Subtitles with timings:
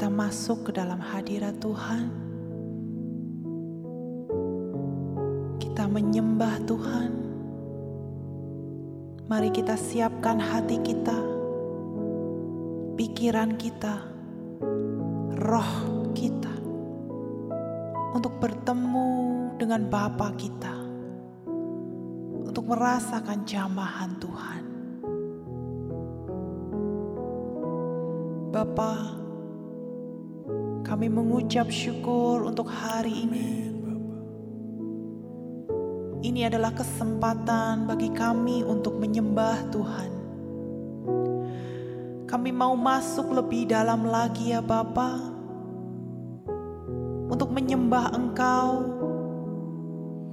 [0.00, 2.08] kita masuk ke dalam hadirat Tuhan.
[5.60, 7.12] Kita menyembah Tuhan.
[9.28, 11.20] Mari kita siapkan hati kita,
[12.96, 14.00] pikiran kita,
[15.36, 15.72] roh
[16.16, 16.56] kita
[18.16, 19.12] untuk bertemu
[19.60, 20.80] dengan Bapa kita,
[22.48, 24.62] untuk merasakan jamahan Tuhan.
[28.48, 28.92] Bapa,
[31.00, 33.72] kami mengucap syukur untuk hari ini.
[36.20, 40.10] Ini adalah kesempatan bagi kami untuk menyembah Tuhan.
[42.28, 45.16] Kami mau masuk lebih dalam lagi ya Bapa,
[47.32, 48.84] untuk menyembah Engkau,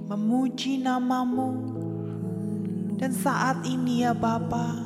[0.04, 1.56] memuji namamu,
[3.00, 4.84] dan saat ini ya Bapa,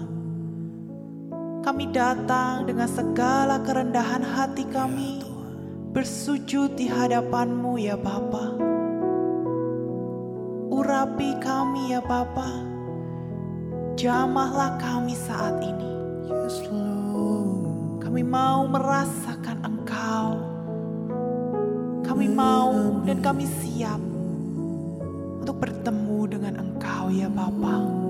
[1.66, 5.31] kami datang dengan segala kerendahan hati kami
[5.92, 8.56] bersujud di hadapanmu ya Bapa.
[10.72, 12.48] Urapi kami ya Bapa.
[14.00, 15.92] Jamahlah kami saat ini.
[18.00, 20.40] Kami mau merasakan Engkau.
[22.04, 24.00] Kami mau dan kami siap
[25.44, 28.01] untuk bertemu dengan Engkau ya Bapak.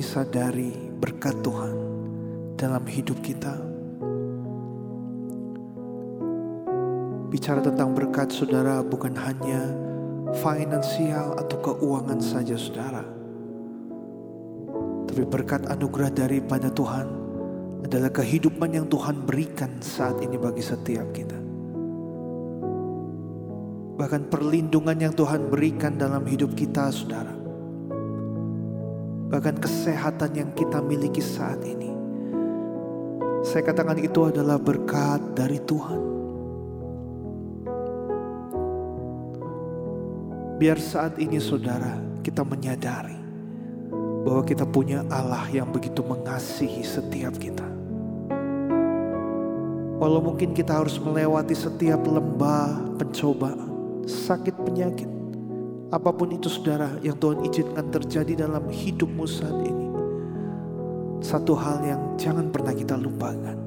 [0.00, 1.76] Ini sadari berkat Tuhan
[2.56, 3.52] dalam hidup kita.
[7.28, 9.60] Bicara tentang berkat saudara bukan hanya
[10.40, 13.04] finansial atau keuangan saja saudara.
[15.04, 17.06] Tapi berkat anugerah daripada Tuhan
[17.84, 21.36] adalah kehidupan yang Tuhan berikan saat ini bagi setiap kita.
[24.00, 27.39] Bahkan perlindungan yang Tuhan berikan dalam hidup kita saudara.
[29.30, 31.94] Bahkan kesehatan yang kita miliki saat ini.
[33.46, 36.02] Saya katakan itu adalah berkat dari Tuhan.
[40.60, 43.16] Biar saat ini saudara kita menyadari
[44.26, 47.64] bahwa kita punya Allah yang begitu mengasihi setiap kita.
[50.00, 53.68] Walau mungkin kita harus melewati setiap lembah pencobaan,
[54.04, 55.08] sakit penyakit,
[55.90, 59.86] apa pun itu saudara yang Tuhan izinkan terjadi dalam hidupmu saat ini.
[61.20, 63.58] Satu hal yang jangan pernah kita lupakan,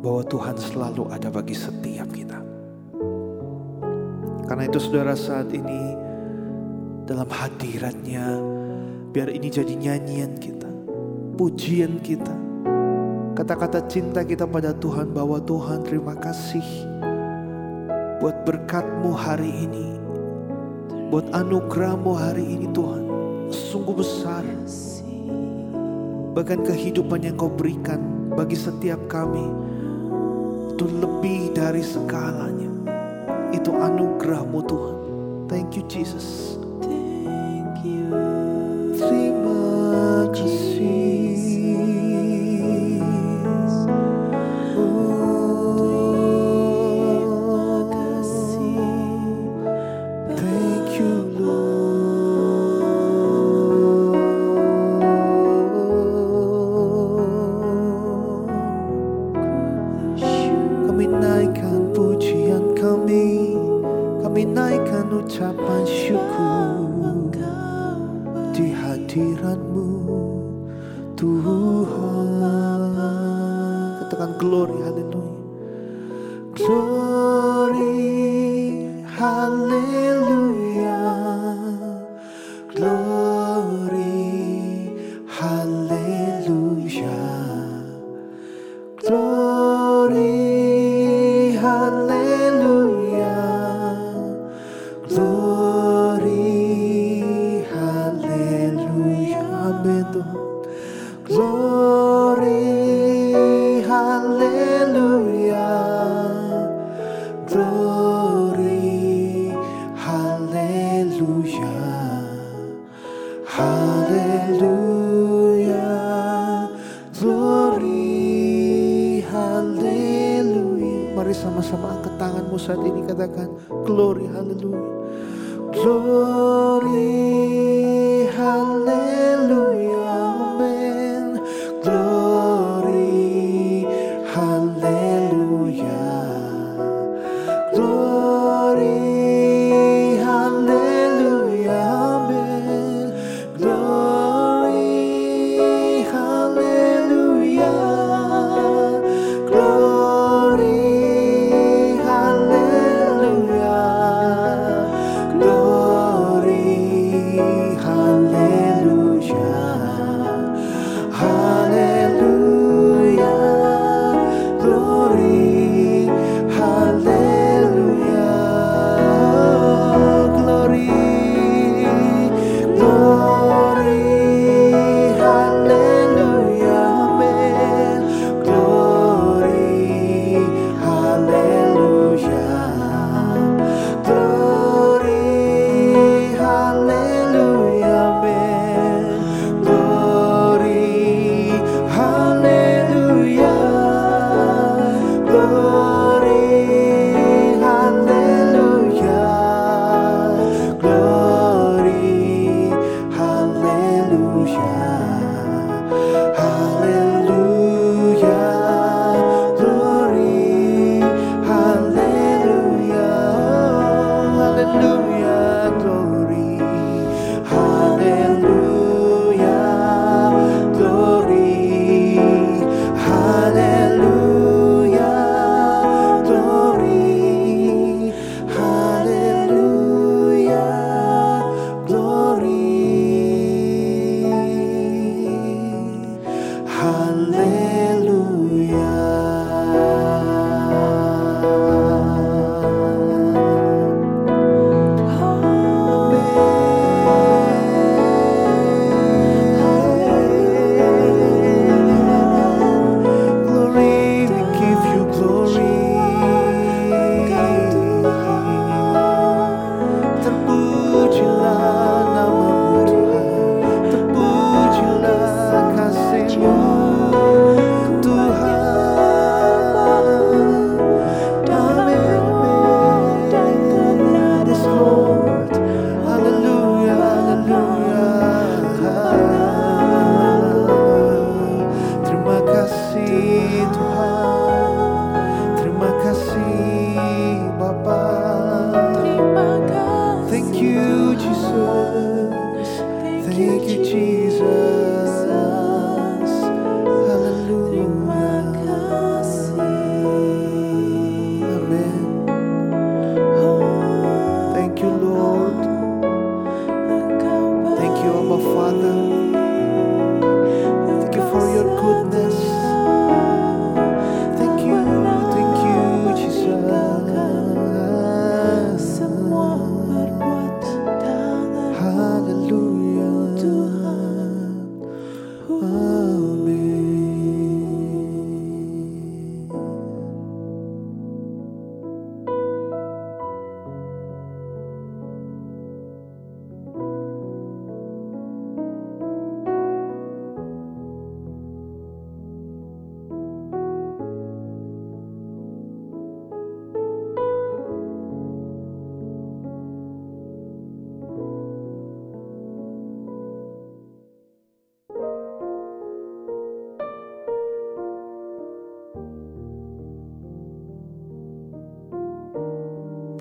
[0.00, 2.38] bahwa Tuhan selalu ada bagi setiap kita.
[4.46, 5.98] Karena itu saudara saat ini
[7.04, 8.38] dalam hadiratnya
[9.10, 10.70] biar ini jadi nyanyian kita,
[11.34, 12.34] pujian kita,
[13.34, 16.64] kata-kata cinta kita pada Tuhan bahwa Tuhan terima kasih
[18.22, 19.95] buat berkatmu hari ini,
[21.10, 23.02] buat anugerahmu hari ini Tuhan,
[23.50, 24.46] sungguh besar.
[26.36, 29.40] Bahkan kehidupan yang kau berikan bagi setiap kami
[30.76, 32.68] itu lebih dari segalanya
[33.56, 34.96] itu anugerahmu Tuhan.
[35.48, 36.55] Thank you Jesus.
[65.26, 67.34] Ucapan syukur
[68.54, 69.90] di hadiratmu
[71.18, 72.94] Tuhan.
[74.06, 75.34] Katakan glory, haleluya.
[76.54, 77.05] Glory,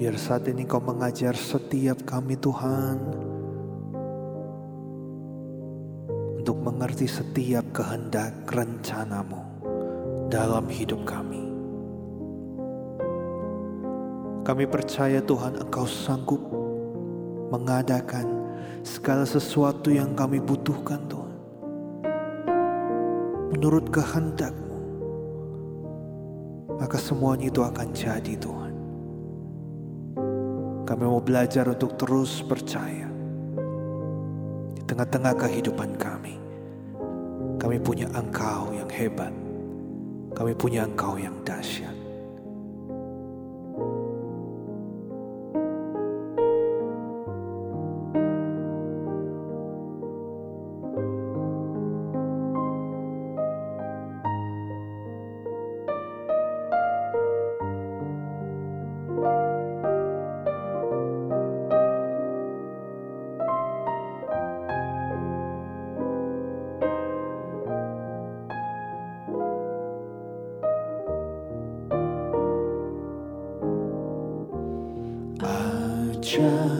[0.05, 3.01] Biar saat ini kau mengajar setiap kami Tuhan
[6.37, 9.41] Untuk mengerti setiap kehendak rencanamu
[10.29, 11.49] dalam hidup kami.
[14.45, 16.53] Kami percaya Tuhan Engkau sanggup
[17.49, 18.29] mengadakan
[18.85, 21.37] segala sesuatu yang kami butuhkan Tuhan.
[23.57, 24.77] Menurut kehendakmu
[26.77, 28.64] Maka semuanya itu akan jadi Tuhan
[30.85, 33.09] kami mau belajar untuk terus percaya
[34.77, 36.37] di tengah-tengah kehidupan kami.
[37.57, 39.33] Kami punya Engkau yang hebat.
[40.37, 41.94] Kami punya Engkau yang dahsyat.
[76.35, 76.74] child.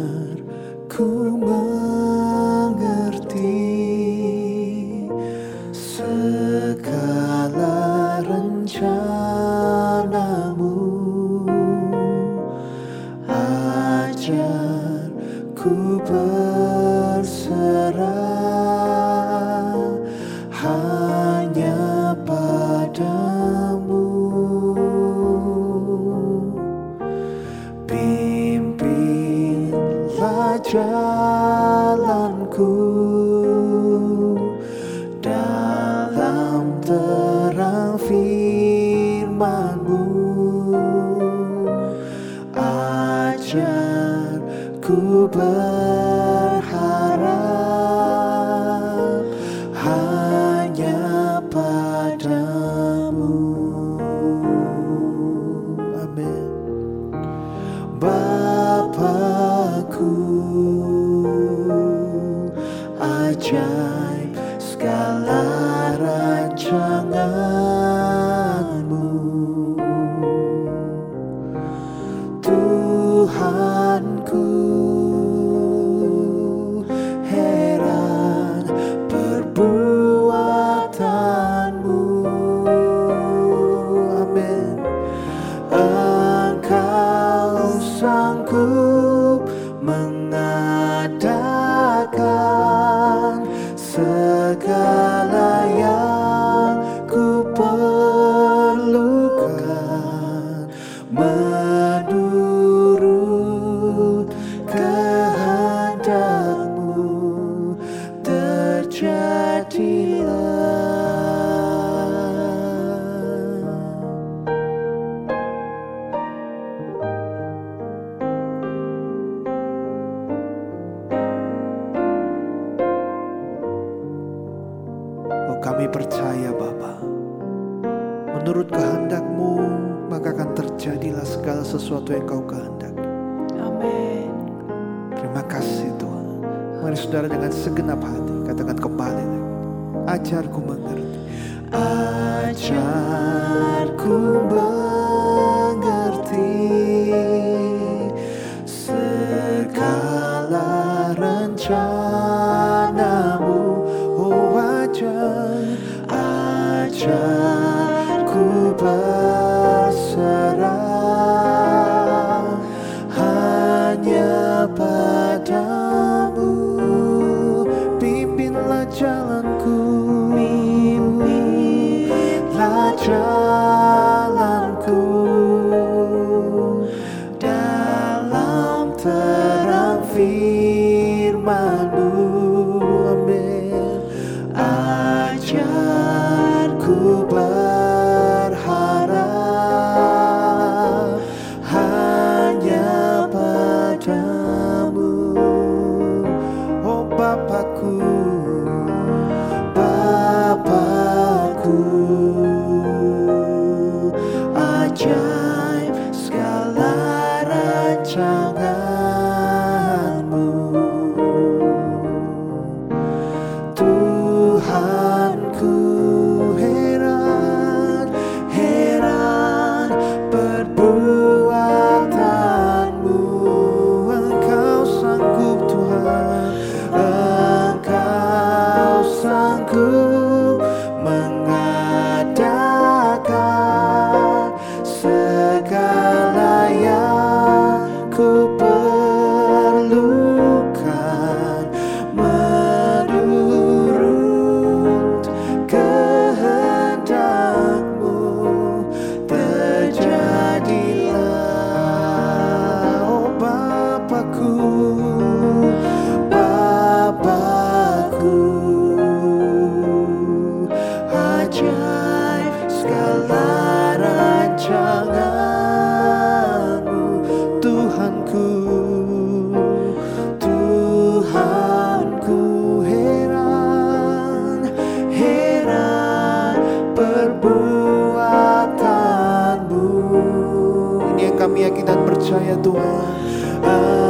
[282.25, 284.04] Percaya Tuhan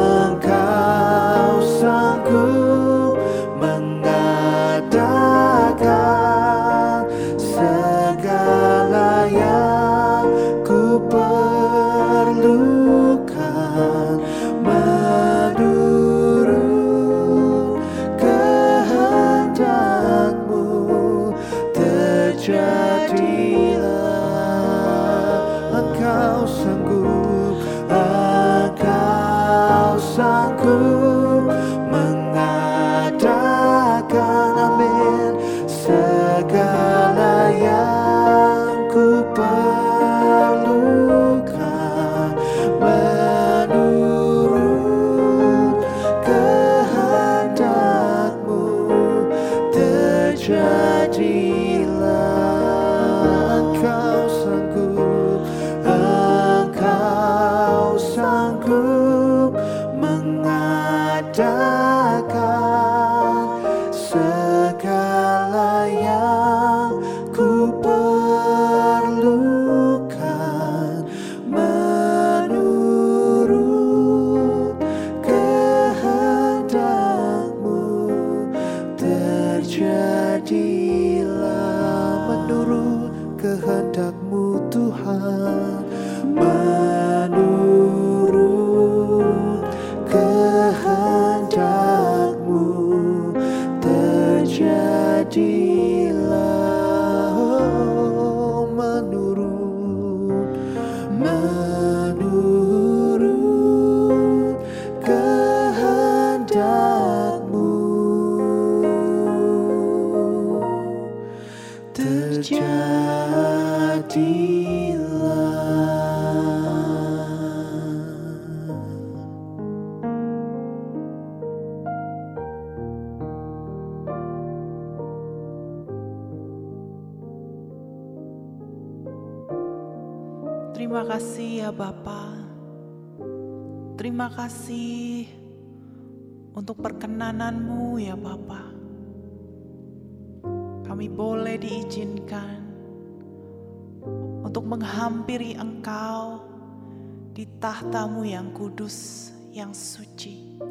[147.65, 150.61] tahtamu yang kudus, yang suci.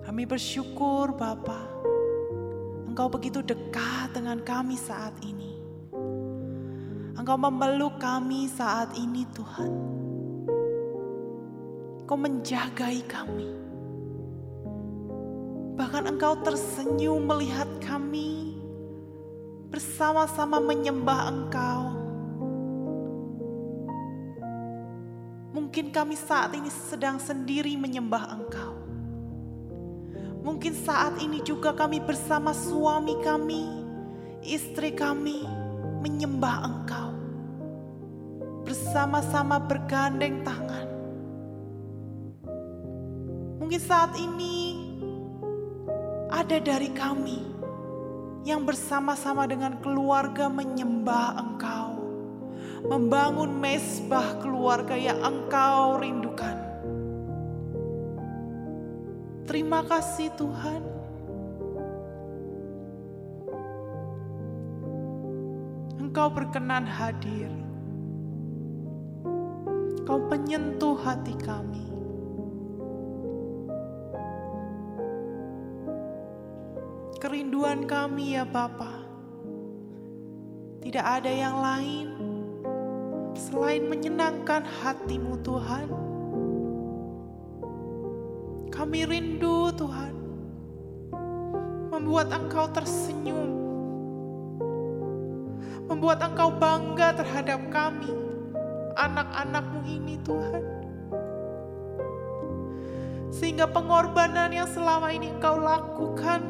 [0.00, 1.68] Kami bersyukur Bapa,
[2.88, 5.52] Engkau begitu dekat dengan kami saat ini.
[7.12, 9.72] Engkau memeluk kami saat ini Tuhan.
[12.00, 13.52] Engkau menjagai kami.
[15.76, 18.56] Bahkan Engkau tersenyum melihat kami
[19.68, 21.99] bersama-sama menyembah Engkau.
[25.50, 28.78] Mungkin kami saat ini sedang sendiri menyembah Engkau.
[30.46, 33.66] Mungkin saat ini juga kami bersama suami kami,
[34.46, 35.42] istri kami
[36.06, 37.10] menyembah Engkau.
[38.62, 40.86] Bersama-sama bergandeng tangan.
[43.58, 44.78] Mungkin saat ini
[46.30, 47.42] ada dari kami
[48.46, 51.79] yang bersama-sama dengan keluarga menyembah Engkau
[52.84, 56.56] membangun mesbah keluarga yang Engkau rindukan.
[59.44, 60.82] Terima kasih Tuhan.
[65.98, 67.50] Engkau berkenan hadir.
[70.00, 71.86] Engkau penyentuh hati kami.
[77.20, 79.06] Kerinduan kami ya Bapa.
[80.80, 82.19] Tidak ada yang lain
[83.34, 85.88] selain menyenangkan hatimu Tuhan.
[88.70, 90.14] Kami rindu Tuhan,
[91.92, 93.50] membuat Engkau tersenyum,
[95.90, 98.08] membuat Engkau bangga terhadap kami,
[98.96, 100.64] anak-anakmu ini Tuhan.
[103.30, 106.40] Sehingga pengorbanan yang selama ini Engkau lakukan,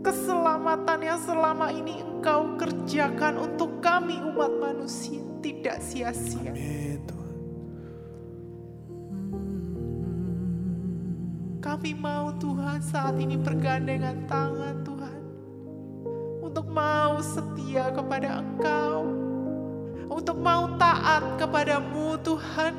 [0.00, 6.54] keselamatan yang selama ini Engkau kerjakan untuk kami umat manusia tidak sia-sia.
[11.58, 15.20] Kami mau Tuhan saat ini bergandengan tangan Tuhan.
[16.46, 19.02] Untuk mau setia kepada Engkau.
[20.06, 22.74] Untuk mau taat kepadamu Tuhan.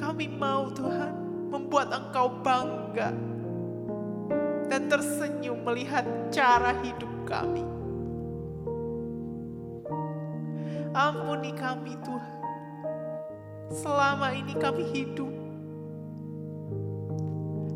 [0.00, 1.12] Kami mau Tuhan
[1.52, 3.12] membuat Engkau bangga
[4.72, 7.75] dan tersenyum melihat cara hidup kami.
[10.96, 12.40] Ampuni kami Tuhan.
[13.68, 15.28] Selama ini kami hidup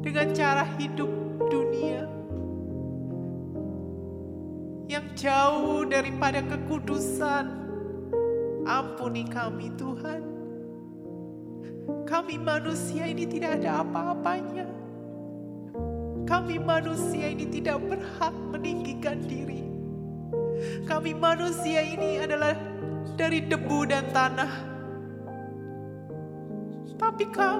[0.01, 1.13] dengan cara hidup
[1.53, 2.09] dunia
[4.89, 7.61] yang jauh daripada kekudusan.
[8.65, 10.25] Ampuni kami Tuhan.
[12.09, 14.65] Kami manusia ini tidak ada apa-apanya.
[16.25, 19.69] Kami manusia ini tidak berhak meninggikan diri.
[20.89, 22.70] Kami manusia ini adalah
[23.15, 24.53] dari debu dan tanah.
[27.01, 27.59] Tapi kau,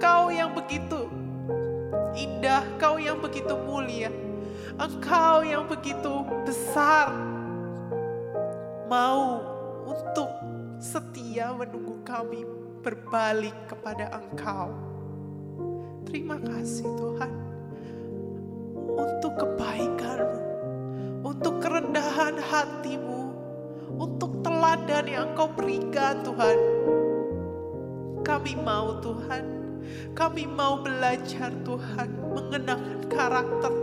[0.00, 1.08] kau yang begitu
[2.16, 4.08] indah, kau yang begitu mulia,
[4.76, 7.12] engkau yang begitu besar,
[8.88, 9.44] mau
[9.88, 10.28] untuk
[10.80, 12.44] setia menunggu kami
[12.82, 14.72] berbalik kepada engkau.
[16.04, 17.32] Terima kasih Tuhan
[18.92, 20.40] untuk kebaikanmu,
[21.24, 23.21] untuk kerendahan hatimu,
[23.96, 26.58] untuk teladan yang Engkau berikan Tuhan.
[28.22, 29.44] Kami mau Tuhan,
[30.14, 33.74] kami mau belajar Tuhan mengenakan karakter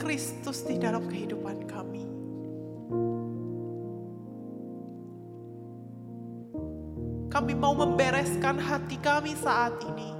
[0.00, 2.04] Kristus di dalam kehidupan kami.
[7.30, 10.10] Kami mau membereskan hati kami saat ini.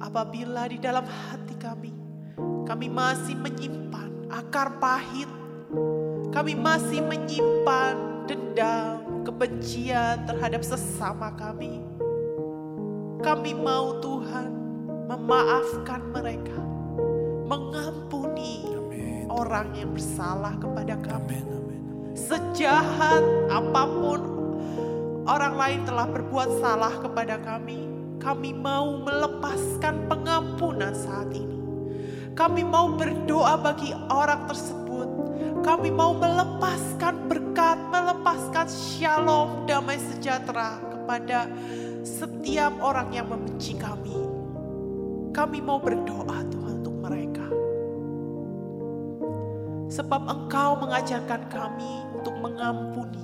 [0.00, 1.92] Apabila di dalam hati kami,
[2.64, 5.28] kami masih menyimpan akar pahit,
[6.30, 11.82] kami masih menyimpan dendam, kebencian terhadap sesama kami.
[13.20, 14.54] Kami mau Tuhan
[15.10, 16.62] memaafkan mereka,
[17.50, 19.26] mengampuni amin.
[19.26, 21.42] orang yang bersalah kepada kami.
[21.42, 22.14] Amin, amin, amin.
[22.14, 24.20] Sejahat apa pun
[25.26, 27.90] orang lain telah berbuat salah kepada kami,
[28.22, 31.58] kami mau melepaskan pengampunan saat ini.
[32.38, 34.89] Kami mau berdoa bagi orang tersebut.
[35.60, 41.50] Kami mau melepaskan berkat, melepaskan shalom, damai sejahtera kepada
[42.00, 44.16] setiap orang yang membenci kami.
[45.30, 47.46] Kami mau berdoa Tuhan untuk mereka.
[49.90, 53.20] Sebab Engkau mengajarkan kami untuk mengampuni.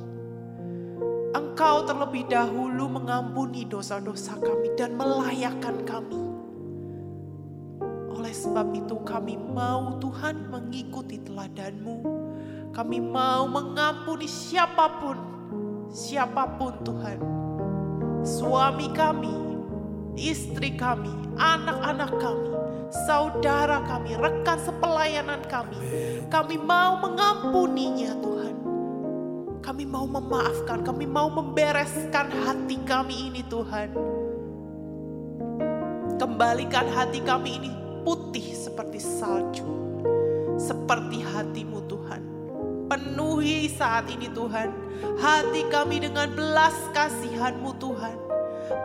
[1.33, 6.36] Engkau terlebih dahulu mengampuni dosa-dosa kami dan melayakkan kami.
[8.27, 12.03] Oleh sebab itu kami mau Tuhan mengikuti teladanmu.
[12.75, 15.15] Kami mau mengampuni siapa pun,
[15.95, 17.23] siapa pun Tuhan.
[18.27, 19.31] Suami kami,
[20.19, 22.51] istri kami, anak-anak kami,
[23.07, 25.79] saudara kami, rekan sepelayanan kami.
[26.27, 28.55] Kami mau mengampuninya Tuhan.
[29.63, 33.95] Kami mau memaafkan, kami mau membereskan hati kami ini Tuhan.
[36.19, 39.67] Kembalikan hati kami ini putih seperti salju.
[40.55, 42.23] Seperti hatimu Tuhan.
[42.87, 44.71] Penuhi saat ini Tuhan.
[45.19, 48.15] Hati kami dengan belas kasihanmu Tuhan.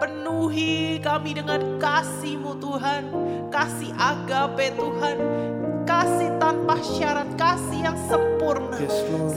[0.02, 3.04] Penuhi kami dengan kasihmu Tuhan.
[3.54, 5.18] Kasih agape Tuhan.
[5.86, 8.82] Kasih tanpa syarat, kasih yang sempurna.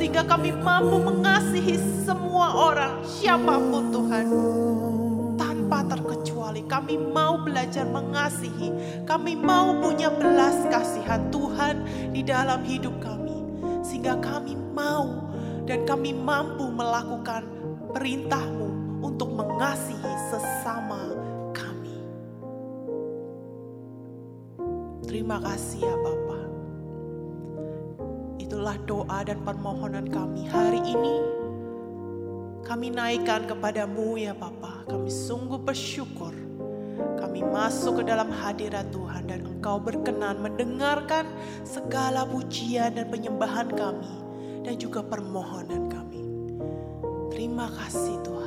[0.01, 1.77] Sehingga kami mampu mengasihi
[2.09, 4.27] semua orang, siapa pun Tuhan
[6.63, 9.03] Kami mau belajar mengasihi.
[9.03, 11.83] Kami mau punya belas kasihan Tuhan
[12.15, 13.43] di dalam hidup kami.
[13.83, 15.25] Sehingga kami mau
[15.67, 17.43] dan kami mampu melakukan
[17.91, 21.01] perintahmu untuk mengasihi sesama
[21.57, 21.97] kami.
[25.09, 26.41] Terima kasih ya Bapa.
[28.39, 31.44] Itulah doa dan permohonan kami hari ini
[32.65, 34.89] kami naikkan kepadamu ya Bapa.
[34.89, 36.33] Kami sungguh bersyukur.
[37.21, 41.29] Kami masuk ke dalam hadirat Tuhan dan Engkau berkenan mendengarkan
[41.63, 44.15] segala pujian dan penyembahan kami
[44.65, 46.25] dan juga permohonan kami.
[47.29, 48.44] Terima kasih Tuhan.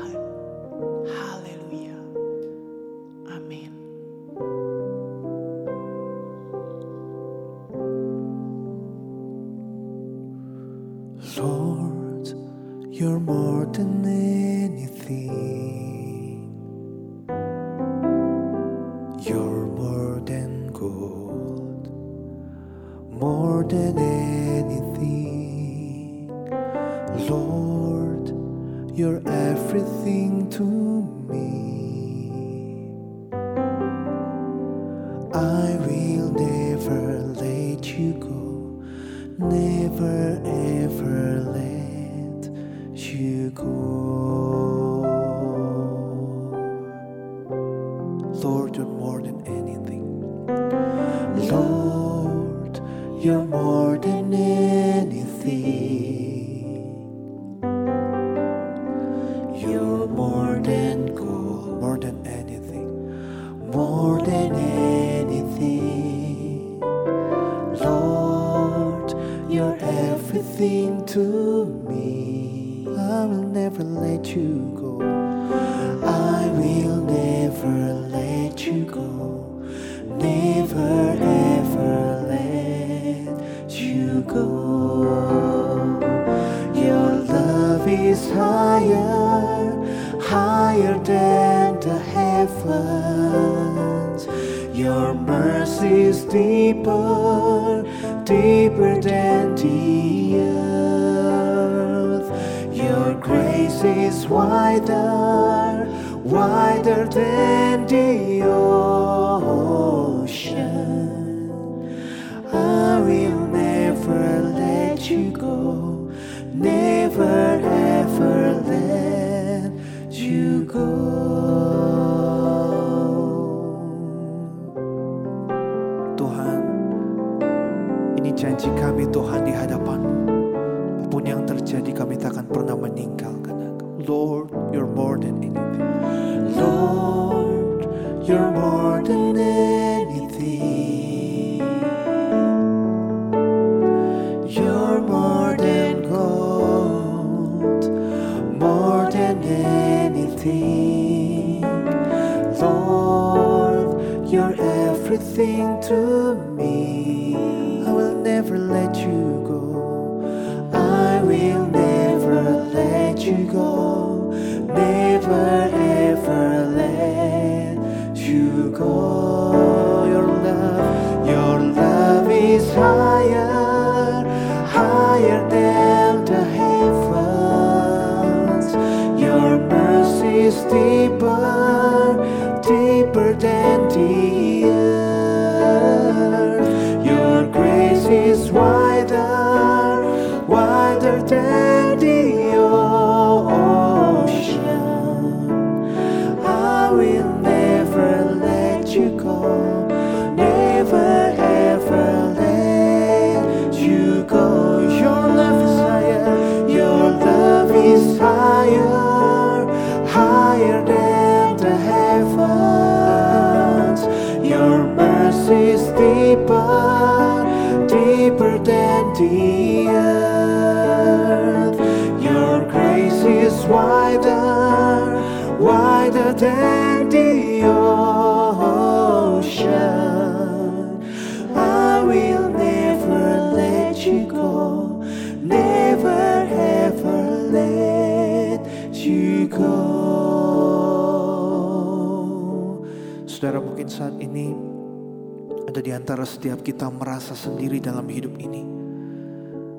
[245.87, 248.59] Di antara setiap kita merasa sendiri dalam hidup ini.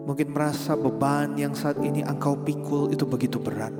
[0.08, 3.76] Mungkin merasa beban yang saat ini engkau pikul itu begitu berat.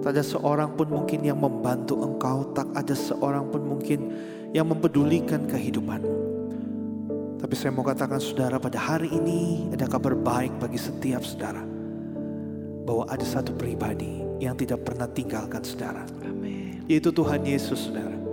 [0.00, 4.08] Tak ada seorang pun mungkin yang membantu engkau, tak ada seorang pun mungkin
[4.56, 6.16] yang mempedulikan kehidupanmu.
[7.36, 11.60] Tapi saya mau katakan saudara pada hari ini ada kabar baik bagi setiap saudara.
[12.88, 16.00] Bahwa ada satu pribadi yang tidak pernah tinggalkan saudara.
[16.24, 16.80] Amin.
[16.88, 18.29] Yaitu Tuhan Yesus saudara.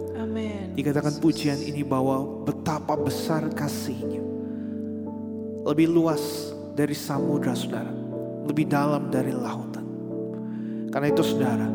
[0.78, 4.22] Dikatakan pujian ini bahwa betapa besar kasihnya.
[5.66, 7.90] Lebih luas dari samudra saudara.
[8.46, 9.82] Lebih dalam dari lautan.
[10.94, 11.66] Karena itu saudara,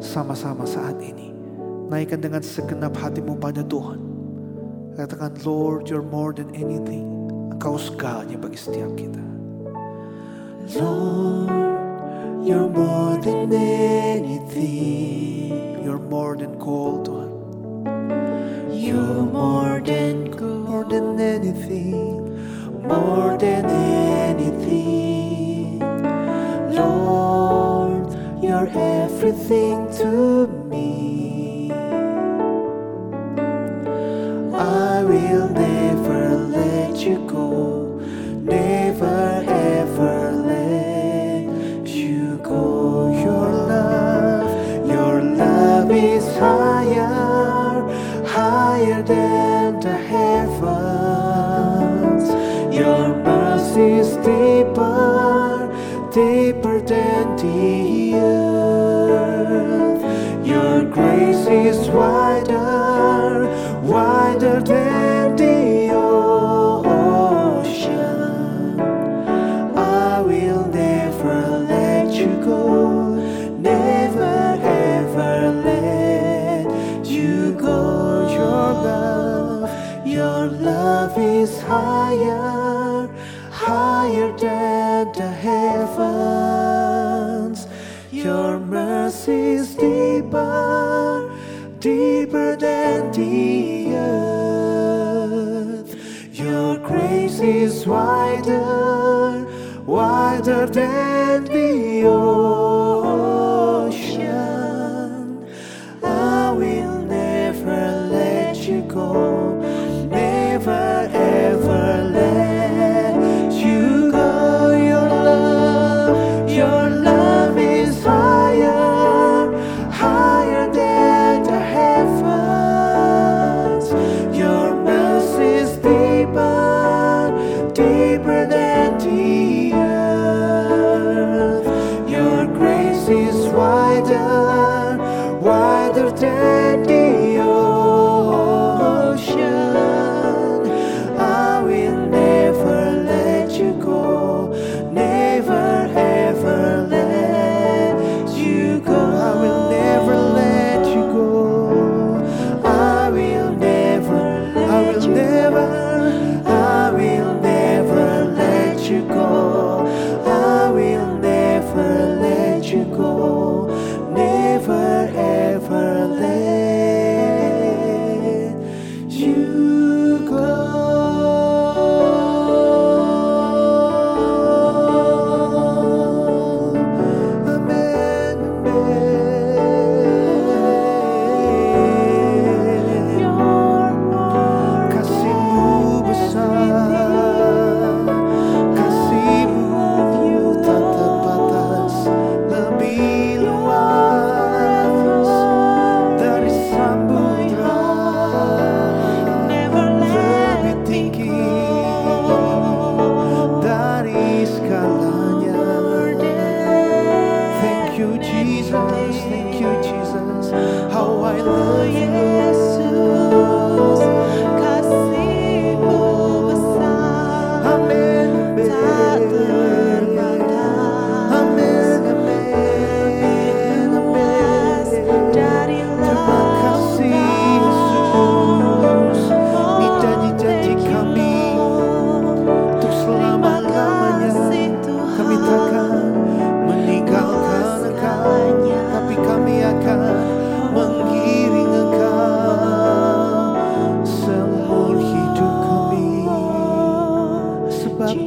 [0.00, 1.36] sama-sama saat ini.
[1.92, 4.00] Naikkan dengan segenap hatimu pada Tuhan.
[4.96, 7.04] Katakan, Lord, you're more than anything.
[7.52, 9.20] Engkau segalanya bagi setiap kita.
[10.80, 11.52] Lord,
[12.40, 15.52] you're more than anything.
[15.84, 17.23] You're more than gold, Tuhan.
[18.70, 20.24] You're more than
[20.74, 23.64] more than anything, more than
[24.30, 25.78] anything.
[26.74, 30.63] Lord, you're everything to me.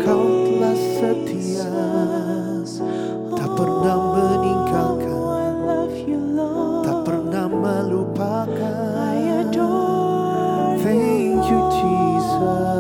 [0.08, 1.68] Engkau telah setia
[3.28, 5.20] Tak pernah meninggalkan.
[6.80, 9.52] Tak pernah melupakan
[10.80, 12.77] Thank you Jesus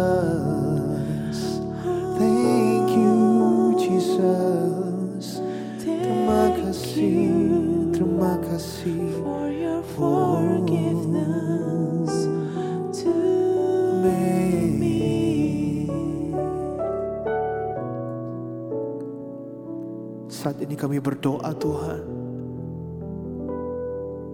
[20.47, 22.07] Saat ini kami berdoa Tuhan.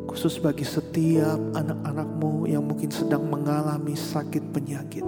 [0.05, 5.01] Khusus bagi setiap anak-anakmu yang mungkin sedang mengalami sakit penyakit.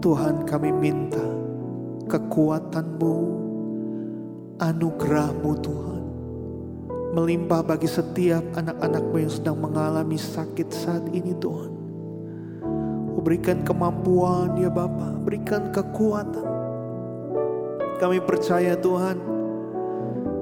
[0.00, 1.20] Tuhan kami minta
[2.08, 3.16] kekuatanmu,
[4.64, 6.02] anugerahmu Tuhan
[7.20, 11.72] Melimpah bagi setiap anak-anakmu yang sedang mengalami sakit saat ini Tuhan.
[13.20, 16.57] Berikan kemampuan ya Bapa, berikan kekuatan
[17.98, 19.18] kami percaya Tuhan,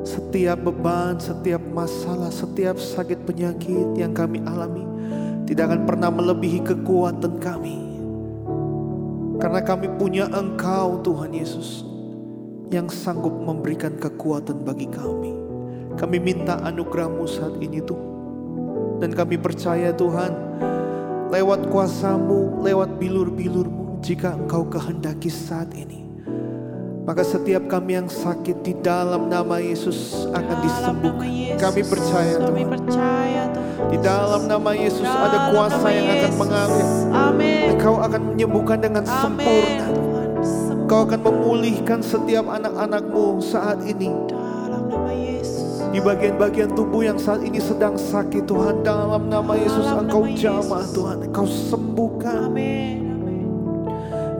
[0.05, 4.85] setiap beban, setiap masalah, setiap sakit penyakit yang kami alami
[5.47, 7.79] tidak akan pernah melebihi kekuatan kami.
[9.41, 11.87] Karena kami punya Engkau Tuhan Yesus
[12.69, 15.33] yang sanggup memberikan kekuatan bagi kami.
[15.97, 18.15] Kami minta anugerahmu saat ini Tuhan.
[18.97, 20.33] Dan kami percaya Tuhan,
[21.31, 26.09] lewat kuasamu, lewat bilur-bilurmu, jika Engkau kehendaki saat ini,
[27.07, 31.55] maka setiap kami yang sakit di dalam nama Yesus akan disembuhkan.
[31.55, 33.43] Kami percaya Kami Tuhan.
[33.87, 36.89] Di dalam nama Yesus ada kuasa yang akan mengalir.
[37.71, 39.87] Engkau akan menyembuhkan dengan sempurna.
[40.75, 44.11] Engkau akan memulihkan setiap anak-anakmu saat ini.
[45.95, 48.83] Di bagian-bagian tubuh yang saat ini sedang sakit Tuhan.
[48.83, 50.83] Dalam nama Yesus Engkau jamah.
[50.91, 51.31] Tuhan.
[51.31, 52.51] Engkau sembuhkan.
[52.51, 52.96] Amin.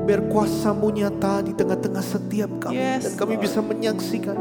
[0.07, 2.79] Biar kuasamu nyata di tengah-tengah setiap kami.
[2.79, 3.43] Yes, Dan kami Lord.
[3.43, 4.39] bisa menyaksikan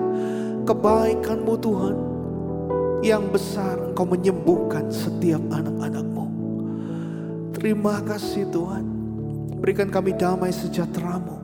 [0.70, 1.96] kebaikanmu Tuhan.
[3.02, 6.26] Yang besar engkau menyembuhkan setiap anak-anakmu.
[7.58, 8.86] Terima kasih Tuhan.
[9.58, 11.38] Berikan kami damai sejahteramu.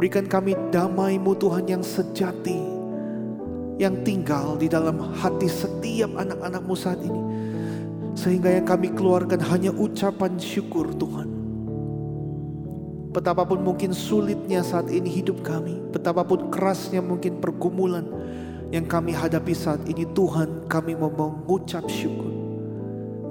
[0.00, 2.56] Berikan kami damaimu Tuhan yang sejati.
[3.76, 7.20] Yang tinggal di dalam hati setiap anak-anakmu saat ini.
[8.16, 11.39] Sehingga yang kami keluarkan hanya ucapan syukur Tuhan.
[13.10, 18.06] Betapapun mungkin sulitnya saat ini hidup kami, betapapun kerasnya mungkin pergumulan
[18.70, 22.30] yang kami hadapi saat ini, Tuhan, kami mau mengucap syukur.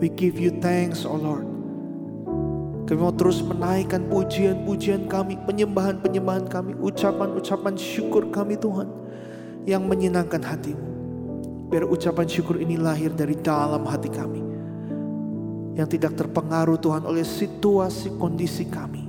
[0.03, 1.47] We give you thanks, oh Lord.
[2.91, 8.91] Kami mau terus menaikkan pujian-pujian kami, penyembahan-penyembahan kami, ucapan-ucapan syukur kami, Tuhan,
[9.63, 10.88] yang menyenangkan hatimu.
[11.71, 14.43] Biar ucapan syukur ini lahir dari dalam hati kami,
[15.80, 19.09] yang tidak terpengaruh Tuhan oleh situasi kondisi kami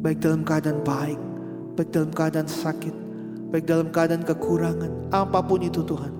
[0.00, 1.20] baik dalam keadaan baik,
[1.76, 2.94] baik dalam keadaan sakit,
[3.52, 6.12] baik dalam keadaan kekurangan, apa pun itu Tuhan,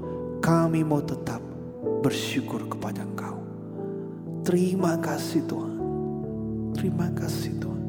[0.45, 1.41] kami mau tetap
[2.05, 3.41] bersyukur kepada Engkau.
[4.45, 5.75] Terima kasih Tuhan.
[6.77, 7.83] Terima kasih Tuhan.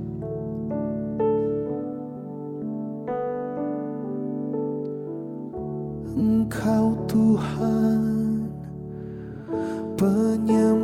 [6.11, 7.99] Engkau Tuhan
[9.95, 10.80] penyembuhku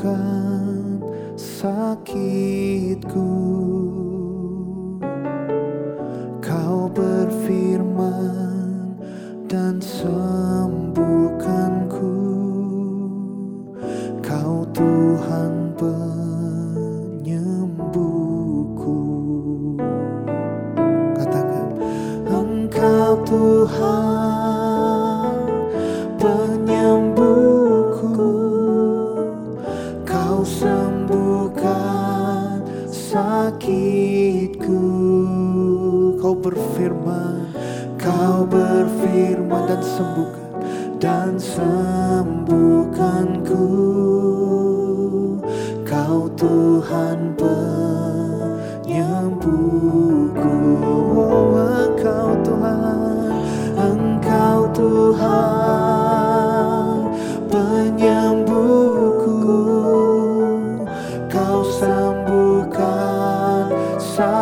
[0.00, 0.39] sembuhkan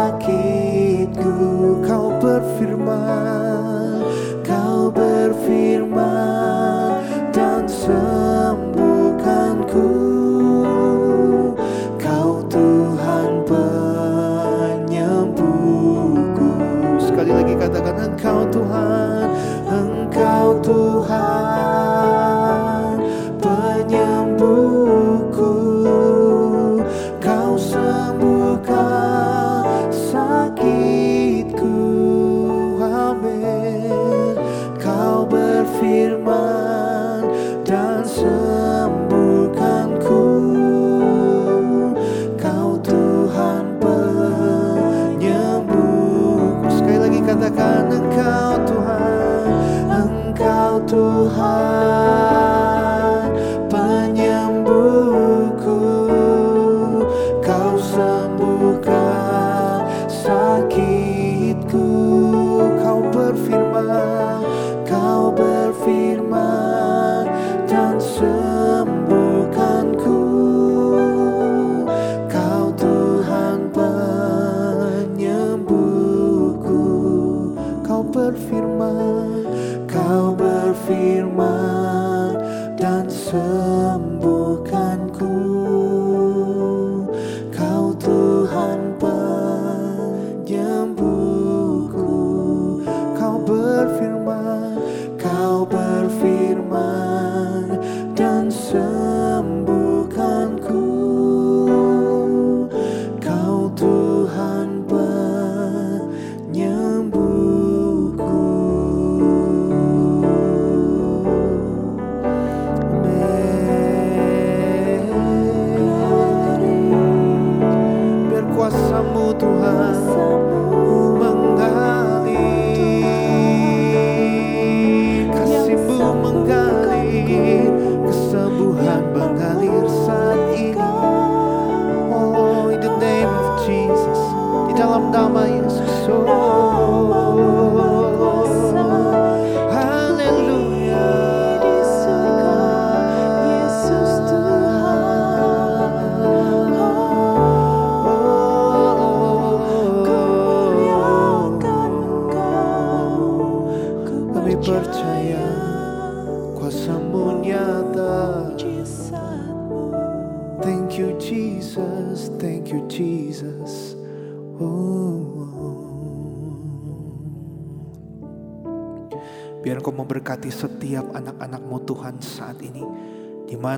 [0.08, 1.32] sakitku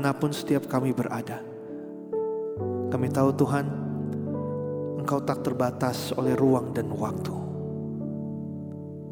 [0.01, 1.45] Di mana pun setiap kami berada.
[2.89, 3.67] Kami tahu Tuhan,
[4.97, 7.37] Engkau tak terbatas oleh ruang dan waktu.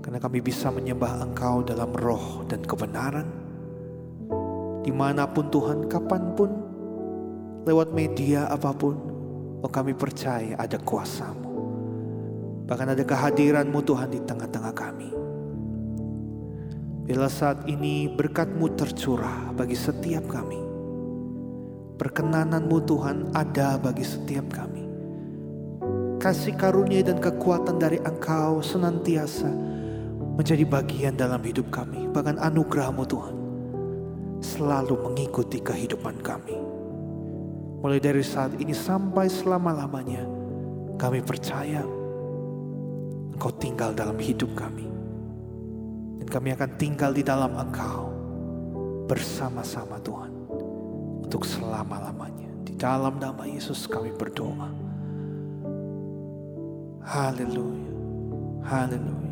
[0.00, 3.28] Karena kami bisa menyembah Engkau dalam roh dan kebenaran.
[4.80, 6.50] Di mana pun Tuhan, kapan pun,
[7.68, 8.96] lewat media apa pun,
[9.60, 11.52] oh kami percaya ada kuasamu.
[12.64, 15.10] Bahkan ada kehadiranmu Tuhan di tengah-tengah kami.
[17.04, 20.67] Bila saat ini berkatmu tercurah bagi setiap kami.
[21.98, 24.86] Perkenananmu Tuhan ada bagi setiap kami.
[26.22, 29.50] Kasih karunia dan kekuatan dari Engkau senantiasa
[30.38, 32.06] menjadi bagian dalam hidup kami.
[32.14, 33.36] Bahkan anugerahmu Tuhan
[34.38, 36.54] selalu mengikuti kehidupan kami.
[37.82, 40.22] Mulai dari saat ini sampai selama-lamanya
[40.94, 41.82] kami percaya
[43.34, 44.88] Engkau tinggal dalam hidup kami
[46.28, 48.12] kami akan tinggal di dalam Engkau
[49.08, 50.37] bersama-sama Tuhan
[51.28, 52.48] untuk selama-lamanya.
[52.64, 54.72] Di dalam nama Yesus kami berdoa.
[57.04, 57.92] Haleluya.
[58.64, 59.27] Haleluya.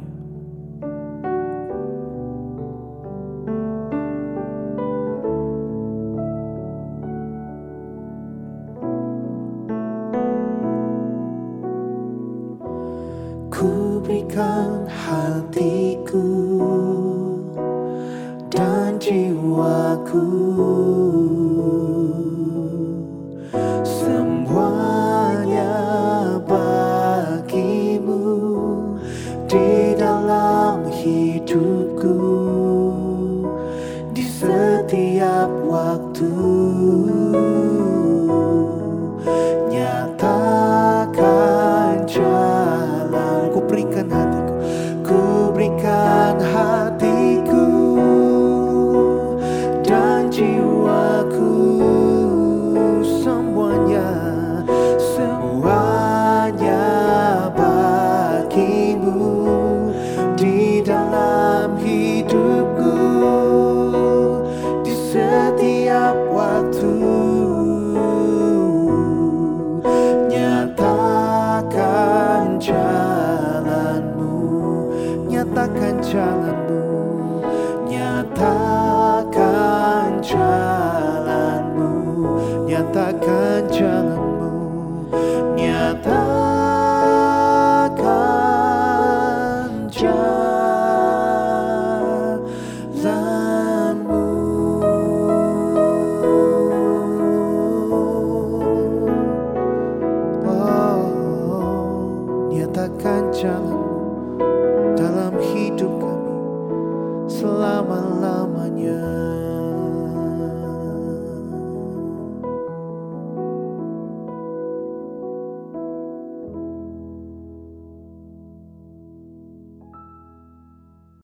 [31.07, 32.11] Hidupku